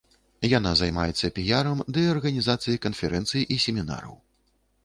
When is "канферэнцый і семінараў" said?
2.87-4.21